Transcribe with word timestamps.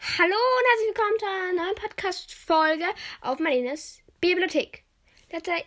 Hallo 0.00 0.28
und 0.28 0.66
herzlich 0.70 0.94
willkommen 0.94 1.18
zu 1.18 1.26
einer 1.26 1.62
neuen 1.64 1.74
Podcast-Folge 1.74 2.84
auf 3.20 3.40
Marlenes 3.40 4.00
Bibliothek. 4.20 4.84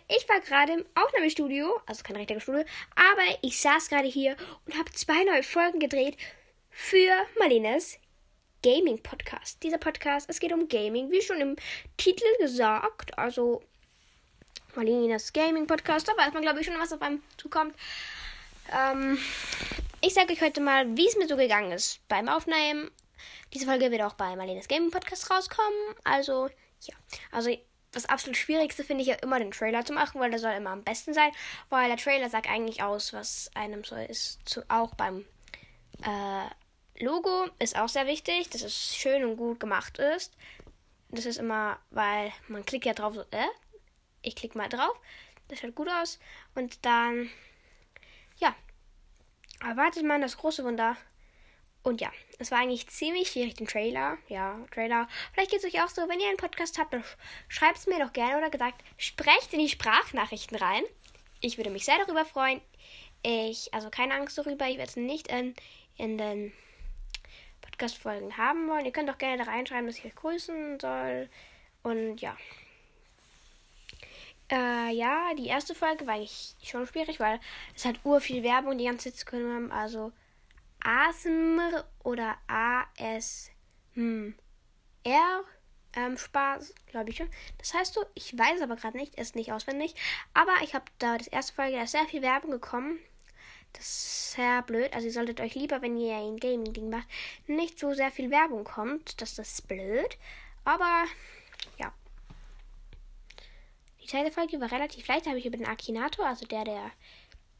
Ich 0.08 0.28
war 0.28 0.40
gerade 0.40 0.72
im 0.72 0.86
Aufnahmestudio, 0.94 1.78
also 1.84 2.02
kein 2.02 2.16
richtiges 2.16 2.44
Studio, 2.44 2.64
aber 2.96 3.38
ich 3.42 3.60
saß 3.60 3.90
gerade 3.90 4.08
hier 4.08 4.36
und 4.64 4.78
habe 4.78 4.90
zwei 4.92 5.22
neue 5.24 5.42
Folgen 5.42 5.80
gedreht 5.80 6.16
für 6.70 7.12
Marlenes 7.38 7.98
Gaming-Podcast. 8.62 9.62
Dieser 9.62 9.76
Podcast, 9.76 10.30
es 10.30 10.40
geht 10.40 10.52
um 10.52 10.66
Gaming, 10.66 11.10
wie 11.10 11.20
schon 11.20 11.40
im 11.42 11.56
Titel 11.98 12.24
gesagt, 12.40 13.18
also 13.18 13.62
Marlenes 14.74 15.34
Gaming-Podcast, 15.34 16.08
da 16.08 16.16
weiß 16.16 16.32
man 16.32 16.42
glaube 16.42 16.60
ich 16.60 16.66
schon, 16.66 16.78
was 16.78 16.94
auf 16.94 17.02
einem 17.02 17.22
zukommt. 17.36 17.74
Ähm, 18.72 19.18
ich 20.00 20.14
sage 20.14 20.32
euch 20.32 20.40
heute 20.40 20.62
mal, 20.62 20.96
wie 20.96 21.06
es 21.06 21.16
mir 21.16 21.28
so 21.28 21.36
gegangen 21.36 21.72
ist 21.72 22.00
beim 22.08 22.30
Aufnehmen. 22.30 22.90
Diese 23.52 23.66
Folge 23.66 23.90
wird 23.90 24.02
auch 24.02 24.14
bei 24.14 24.34
Marlenes 24.36 24.68
Gaming 24.68 24.90
Podcast 24.90 25.30
rauskommen. 25.30 25.94
Also, 26.04 26.48
ja. 26.80 26.94
Also, 27.30 27.56
das 27.92 28.06
absolut 28.06 28.36
Schwierigste 28.36 28.84
finde 28.84 29.02
ich 29.02 29.08
ja 29.08 29.16
immer, 29.16 29.38
den 29.38 29.50
Trailer 29.50 29.84
zu 29.84 29.92
machen, 29.92 30.20
weil 30.20 30.30
der 30.30 30.38
soll 30.38 30.52
immer 30.52 30.70
am 30.70 30.82
besten 30.82 31.12
sein. 31.12 31.30
Weil 31.68 31.88
der 31.88 31.98
Trailer 31.98 32.30
sagt 32.30 32.48
eigentlich 32.48 32.82
aus, 32.82 33.12
was 33.12 33.50
einem 33.54 33.84
so 33.84 33.96
ist. 33.96 34.40
Zu, 34.48 34.62
auch 34.70 34.94
beim 34.94 35.24
äh, 36.02 37.04
Logo 37.04 37.48
ist 37.58 37.76
auch 37.76 37.88
sehr 37.88 38.06
wichtig, 38.06 38.48
dass 38.50 38.62
es 38.62 38.96
schön 38.96 39.24
und 39.24 39.36
gut 39.36 39.60
gemacht 39.60 39.98
ist. 39.98 40.36
Das 41.10 41.26
ist 41.26 41.38
immer, 41.38 41.78
weil 41.90 42.32
man 42.48 42.64
klickt 42.64 42.86
ja 42.86 42.94
drauf, 42.94 43.14
so, 43.14 43.22
äh, 43.30 43.46
ich 44.22 44.34
klicke 44.34 44.56
mal 44.56 44.68
drauf. 44.68 44.98
Das 45.48 45.58
schaut 45.58 45.74
gut 45.74 45.88
aus. 45.88 46.18
Und 46.54 46.84
dann, 46.86 47.28
ja, 48.38 48.54
erwartet 49.60 50.04
man 50.04 50.22
das 50.22 50.38
große 50.38 50.64
Wunder. 50.64 50.96
Und 51.82 52.00
ja, 52.00 52.12
es 52.38 52.50
war 52.50 52.58
eigentlich 52.58 52.86
ziemlich 52.88 53.30
schwierig, 53.30 53.54
den 53.54 53.66
Trailer. 53.66 54.18
Ja, 54.28 54.58
Trailer. 54.72 55.08
Vielleicht 55.32 55.50
geht 55.50 55.64
es 55.64 55.64
euch 55.64 55.82
auch 55.82 55.88
so, 55.88 56.08
wenn 56.08 56.20
ihr 56.20 56.28
einen 56.28 56.36
Podcast 56.36 56.78
habt, 56.78 56.92
dann 56.92 57.04
schreibt 57.48 57.78
es 57.78 57.86
mir 57.86 57.98
doch 57.98 58.12
gerne 58.12 58.38
oder 58.38 58.50
gesagt, 58.50 58.82
sprecht 58.98 59.52
in 59.52 59.58
die 59.58 59.68
Sprachnachrichten 59.68 60.56
rein. 60.56 60.84
Ich 61.40 61.56
würde 61.56 61.70
mich 61.70 61.84
sehr 61.84 61.98
darüber 61.98 62.24
freuen. 62.24 62.60
Ich, 63.24 63.72
also 63.74 63.90
keine 63.90 64.14
Angst 64.14 64.38
darüber, 64.38 64.66
ich 64.66 64.78
werde 64.78 64.90
es 64.90 64.96
nicht 64.96 65.28
in, 65.28 65.54
in 65.96 66.18
den 66.18 66.52
Podcast-Folgen 67.62 68.36
haben 68.36 68.68
wollen. 68.68 68.86
Ihr 68.86 68.92
könnt 68.92 69.10
auch 69.10 69.18
gerne 69.18 69.44
da 69.44 69.50
reinschreiben, 69.50 69.86
dass 69.86 69.98
ich 69.98 70.04
euch 70.04 70.14
grüßen 70.14 70.78
soll. 70.78 71.28
Und 71.82 72.20
ja. 72.20 72.36
Äh, 74.50 74.92
ja, 74.92 75.34
die 75.36 75.46
erste 75.46 75.74
Folge 75.74 76.06
war 76.06 76.14
eigentlich 76.14 76.54
schon 76.62 76.86
schwierig, 76.86 77.18
weil 77.18 77.40
es 77.74 77.84
hat 77.84 77.96
ur 78.04 78.20
viel 78.20 78.42
Werbung 78.44 78.78
die 78.78 78.84
ganze 78.84 79.10
Zeit 79.10 79.18
zu 79.18 79.24
können. 79.24 79.72
Also 79.72 80.12
ASMR 80.84 81.84
oder 82.02 82.36
ASMR 82.46 83.54
ähm, 85.94 86.16
Spaß, 86.16 86.74
glaube 86.86 87.10
ich 87.10 87.16
schon. 87.16 87.28
Das 87.58 87.74
heißt 87.74 87.94
so, 87.94 88.04
ich 88.14 88.36
weiß 88.36 88.62
aber 88.62 88.76
gerade 88.76 88.96
nicht, 88.96 89.16
ist 89.16 89.36
nicht 89.36 89.52
auswendig. 89.52 89.94
Aber 90.34 90.52
ich 90.62 90.74
habe 90.74 90.84
da 90.98 91.18
das 91.18 91.28
erste 91.28 91.54
Folge, 91.54 91.76
da 91.76 91.82
ist 91.82 91.92
sehr 91.92 92.06
viel 92.06 92.22
Werbung 92.22 92.50
gekommen. 92.50 92.98
Das 93.72 93.84
ist 93.84 94.32
sehr 94.32 94.62
blöd. 94.62 94.92
Also 94.94 95.06
ihr 95.06 95.12
solltet 95.12 95.40
euch 95.40 95.54
lieber, 95.54 95.80
wenn 95.82 95.96
ihr 95.96 96.16
ein 96.16 96.36
Gaming-Ding 96.36 96.90
macht, 96.90 97.08
nicht 97.46 97.78
so 97.78 97.94
sehr 97.94 98.10
viel 98.10 98.30
Werbung 98.30 98.64
kommt. 98.64 99.20
Das 99.20 99.38
ist 99.38 99.68
blöd. 99.68 100.18
Aber 100.64 101.04
ja. 101.78 101.92
Die 104.02 104.06
zweite 104.06 104.32
Folge 104.32 104.60
war 104.60 104.70
relativ 104.70 105.06
leicht. 105.08 105.26
Da 105.26 105.30
habe 105.30 105.38
ich 105.38 105.46
über 105.46 105.56
den 105.56 105.66
Akinator, 105.66 106.26
also 106.26 106.46
der, 106.46 106.64
der 106.64 106.90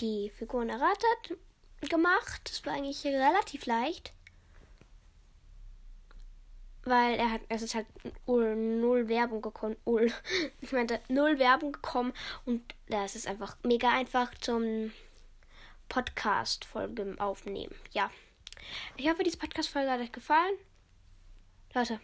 die 0.01 0.31
Figuren 0.31 0.69
erratet, 0.69 1.39
gemacht. 1.89 2.43
Das 2.45 2.65
war 2.65 2.75
eigentlich 2.75 3.05
relativ 3.05 3.67
leicht. 3.67 4.13
Weil 6.85 7.15
er 7.17 7.31
hat, 7.31 7.43
es 7.49 7.63
ist 7.63 7.75
halt 7.75 7.87
null 8.27 9.09
Werbung 9.09 9.43
gekommen. 9.43 9.77
Null. 9.85 10.13
Ich 10.61 10.73
meinte, 10.73 11.01
null 11.09 11.39
Werbung 11.39 11.73
gekommen. 11.73 12.13
Und 12.45 12.63
das 12.89 13.15
ist 13.15 13.29
einfach 13.29 13.57
mega 13.63 13.91
einfach 13.91 14.35
zum 14.41 14.93
Podcast-Folge 15.89 17.17
aufnehmen. 17.19 17.75
Ja. 17.93 18.11
Ich 18.97 19.09
hoffe, 19.09 19.23
diese 19.25 19.39
Podcast-Folge 19.39 19.91
hat 19.91 20.01
euch 20.01 20.13
gefallen. 20.13 20.57
Leute, 21.75 22.01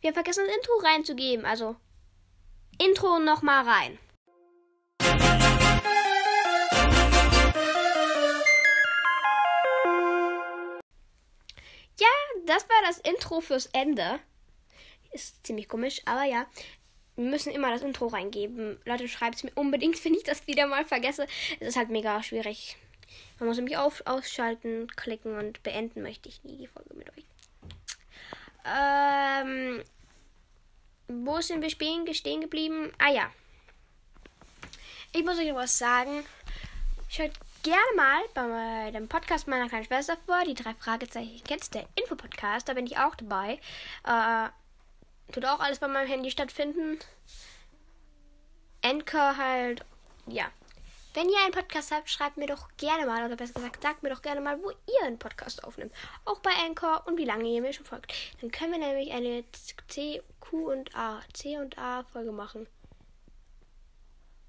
wir 0.00 0.08
haben 0.08 0.14
vergessen, 0.14 0.44
das 0.46 0.56
Intro 0.56 0.72
reinzugeben. 0.82 1.44
Also, 1.44 1.76
Intro 2.78 3.18
nochmal 3.18 3.68
rein. 3.68 3.98
Das 12.56 12.68
war 12.70 12.82
das 12.86 12.98
Intro 12.98 13.40
fürs 13.40 13.66
Ende. 13.66 14.18
Ist 15.12 15.46
ziemlich 15.46 15.68
komisch, 15.68 16.00
aber 16.06 16.24
ja. 16.24 16.46
Wir 17.14 17.30
müssen 17.30 17.52
immer 17.52 17.70
das 17.70 17.82
Intro 17.82 18.06
reingeben. 18.06 18.78
Leute, 18.84 19.08
schreibt 19.08 19.36
es 19.36 19.44
mir 19.44 19.52
unbedingt, 19.54 20.02
wenn 20.04 20.14
ich 20.14 20.22
das 20.22 20.46
wieder 20.46 20.66
mal 20.66 20.84
vergesse. 20.86 21.26
Es 21.60 21.68
ist 21.68 21.76
halt 21.76 21.90
mega 21.90 22.22
schwierig. 22.22 22.76
Man 23.38 23.48
muss 23.48 23.56
nämlich 23.56 23.76
auf, 23.76 24.02
ausschalten, 24.06 24.88
klicken 24.96 25.36
und 25.36 25.62
beenden 25.62 26.02
möchte 26.02 26.28
ich 26.28 26.42
nie 26.44 26.56
die 26.56 26.66
Folge 26.66 26.94
mit 26.94 27.10
euch. 27.10 27.26
Ähm, 28.64 29.82
wo 31.08 31.40
sind 31.40 31.62
wir 31.62 31.70
stehen, 31.70 32.12
stehen 32.14 32.40
geblieben? 32.40 32.90
Ah 32.98 33.10
ja. 33.10 33.30
Ich 35.12 35.24
muss 35.24 35.38
euch 35.38 35.54
was 35.54 35.78
sagen. 35.78 36.24
Schaut 37.08 37.32
gerne 37.66 37.96
mal 37.96 38.22
bei 38.32 38.90
dem 38.92 39.08
Podcast 39.08 39.48
meiner 39.48 39.68
kleinen 39.68 39.86
Schwester 39.86 40.16
vor. 40.24 40.44
Die 40.46 40.54
drei 40.54 40.72
Fragezeichen 40.74 41.42
kennst 41.44 41.74
der 41.74 41.84
Infopodcast. 41.96 42.68
Da 42.68 42.74
bin 42.74 42.86
ich 42.86 42.96
auch 42.96 43.16
dabei. 43.16 43.58
Äh, 44.04 45.32
tut 45.32 45.44
auch 45.44 45.58
alles 45.58 45.80
bei 45.80 45.88
meinem 45.88 46.06
Handy 46.06 46.30
stattfinden. 46.30 47.00
Anchor 48.84 49.36
halt. 49.36 49.84
Ja. 50.28 50.44
Wenn 51.14 51.28
ihr 51.28 51.38
einen 51.42 51.50
Podcast 51.50 51.90
habt, 51.90 52.08
schreibt 52.08 52.36
mir 52.36 52.46
doch 52.46 52.68
gerne 52.76 53.04
mal, 53.04 53.24
oder 53.24 53.34
besser 53.34 53.54
gesagt, 53.54 53.82
sagt 53.82 54.04
mir 54.04 54.10
doch 54.10 54.22
gerne 54.22 54.40
mal, 54.40 54.62
wo 54.62 54.70
ihr 54.70 55.04
einen 55.04 55.18
Podcast 55.18 55.64
aufnimmt. 55.64 55.92
Auch 56.24 56.38
bei 56.38 56.52
Anchor 56.64 57.02
und 57.06 57.18
wie 57.18 57.24
lange 57.24 57.48
ihr 57.48 57.62
mir 57.62 57.72
schon 57.72 57.86
folgt. 57.86 58.12
Dann 58.40 58.52
können 58.52 58.72
wir 58.72 58.78
nämlich 58.78 59.10
eine 59.10 59.42
C, 59.88 60.22
Q 60.38 60.70
und 60.70 60.94
A, 60.94 61.20
C 61.32 61.58
und 61.58 61.76
A 61.78 62.04
Folge 62.12 62.30
machen. 62.30 62.68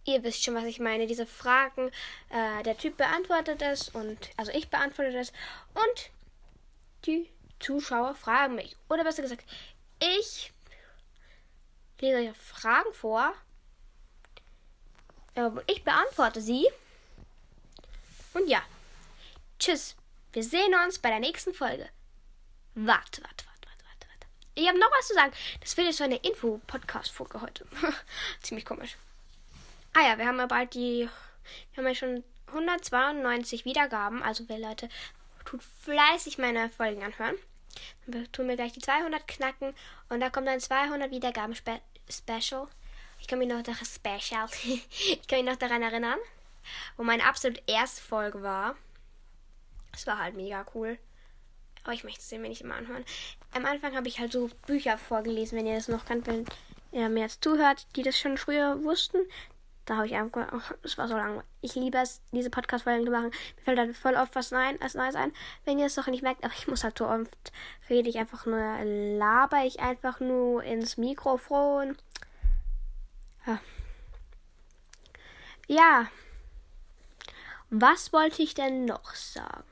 Ihr 0.07 0.23
wisst 0.23 0.43
schon, 0.43 0.55
was 0.55 0.63
ich 0.63 0.79
meine. 0.79 1.05
Diese 1.05 1.25
Fragen, 1.25 1.91
äh, 2.29 2.63
der 2.63 2.77
Typ 2.77 2.97
beantwortet 2.97 3.61
es 3.61 3.89
und, 3.89 4.17
also 4.37 4.51
ich 4.51 4.69
beantworte 4.69 5.15
es 5.17 5.31
und 5.73 6.09
die 7.05 7.29
Zuschauer 7.59 8.15
fragen 8.15 8.55
mich. 8.55 8.75
Oder 8.89 9.03
besser 9.03 9.21
gesagt, 9.21 9.43
ich 9.99 10.51
lese 11.99 12.17
euch 12.29 12.37
Fragen 12.37 12.93
vor 12.93 13.33
ich 15.67 15.83
beantworte 15.83 16.41
sie. 16.41 16.67
Und 18.33 18.47
ja. 18.47 18.61
Tschüss. 19.59 19.95
Wir 20.33 20.43
sehen 20.43 20.73
uns 20.85 20.99
bei 20.99 21.09
der 21.09 21.19
nächsten 21.19 21.53
Folge. 21.53 21.89
Warte, 22.75 23.23
warte, 23.23 23.45
warte, 23.45 23.67
warte, 23.67 23.85
warte, 23.85 24.07
warte. 24.07 24.27
Ich 24.55 24.67
habe 24.67 24.79
noch 24.79 24.91
was 24.91 25.07
zu 25.07 25.13
sagen. 25.13 25.33
Das 25.61 25.75
wird 25.77 25.87
jetzt 25.87 25.97
so 25.97 26.03
eine 26.03 26.17
Info-Podcast-Folge 26.17 27.41
heute. 27.41 27.67
Ziemlich 28.41 28.65
komisch. 28.65 28.97
Ah 29.97 30.09
ja, 30.09 30.17
wir 30.19 30.27
haben 30.27 30.37
ja 30.37 30.45
bald 30.45 30.75
die. 30.75 31.09
Wir 31.73 31.77
haben 31.77 31.87
ja 31.87 31.95
schon 31.95 32.23
192 32.49 33.65
Wiedergaben. 33.65 34.21
Also, 34.21 34.47
wer 34.47 34.59
Leute 34.59 34.89
tut 35.43 35.63
fleißig 35.63 36.37
meine 36.37 36.69
Folgen 36.69 37.03
anhören. 37.03 37.35
Dann 38.05 38.31
tun 38.31 38.47
wir 38.47 38.57
gleich 38.57 38.73
die 38.73 38.79
200 38.79 39.27
knacken. 39.27 39.73
Und 40.09 40.19
da 40.19 40.29
kommt 40.29 40.45
dann 40.45 40.59
200 40.59 41.09
Wiedergaben 41.09 41.55
Spe 41.55 41.81
Special. 42.11 42.67
Ich 43.19 43.27
kann 43.27 43.39
mich 43.39 43.47
noch 43.47 43.63
daran 43.63 43.85
special. 43.85 44.47
ich 44.63 45.27
kann 45.27 45.39
mich 45.39 45.51
noch 45.51 45.57
daran 45.57 45.81
erinnern, 45.81 46.19
wo 46.95 47.03
meine 47.03 47.25
absolut 47.25 47.59
erste 47.65 48.01
Folge 48.03 48.43
war. 48.43 48.75
Es 49.93 50.05
war 50.05 50.19
halt 50.19 50.35
mega 50.35 50.63
cool. 50.75 50.99
Aber 51.83 51.93
ich 51.93 52.03
möchte 52.03 52.19
es 52.19 52.31
mir 52.31 52.47
nicht 52.47 52.61
immer 52.61 52.75
anhören. 52.75 53.03
Am 53.51 53.65
Anfang 53.65 53.95
habe 53.95 54.07
ich 54.07 54.19
halt 54.19 54.31
so 54.31 54.51
Bücher 54.67 54.99
vorgelesen, 54.99 55.57
wenn 55.57 55.65
ihr 55.65 55.75
das 55.75 55.87
noch 55.87 56.05
kennt, 56.05 56.27
wenn 56.27 56.45
ihr 56.91 57.09
mir 57.09 57.21
jetzt 57.21 57.43
zuhört, 57.43 57.87
die 57.95 58.03
das 58.03 58.19
schon 58.19 58.37
früher 58.37 58.83
wussten. 58.83 59.17
Da 59.87 59.95
habe 59.95 60.05
ich 60.05 60.15
einfach, 60.15 60.51
oh, 60.51 60.75
das 60.83 60.97
war 60.97 61.07
so 61.07 61.15
lang. 61.15 61.41
Ich 61.61 61.75
liebe 61.75 61.97
es, 61.97 62.21
diese 62.33 62.49
Podcast-Folgen 62.49 63.05
zu 63.05 63.11
machen. 63.11 63.29
Mir 63.29 63.63
fällt 63.63 63.79
halt 63.79 63.95
voll 63.95 64.15
oft 64.15 64.35
was 64.35 64.51
Neues, 64.51 64.75
was 64.81 64.95
Neues 64.95 65.15
ein. 65.15 65.31
Wenn 65.63 65.79
ihr 65.79 65.85
es 65.85 65.95
doch 65.95 66.07
nicht 66.07 66.23
merkt, 66.23 66.43
aber 66.43 66.53
ich 66.53 66.67
muss 66.67 66.83
halt 66.83 66.97
so 66.97 67.07
oft 67.07 67.53
rede 67.89 68.09
ich 68.09 68.17
einfach 68.17 68.45
nur, 68.45 68.59
laber 68.83 69.63
ich 69.63 69.79
einfach 69.79 70.19
nur 70.19 70.61
ins 70.61 70.97
Mikrofon. 70.97 71.95
Ja. 73.45 73.59
ja. 75.67 76.07
Was 77.69 78.11
wollte 78.11 78.43
ich 78.43 78.53
denn 78.53 78.83
noch 78.83 79.15
sagen? 79.15 79.63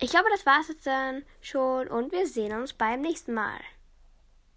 Ich 0.00 0.10
glaube, 0.10 0.30
das 0.32 0.44
war 0.44 0.60
es 0.62 0.68
jetzt 0.68 0.86
dann 0.88 1.24
schon 1.40 1.86
und 1.86 2.10
wir 2.10 2.26
sehen 2.26 2.58
uns 2.58 2.72
beim 2.72 3.02
nächsten 3.02 3.34
Mal. 3.34 3.60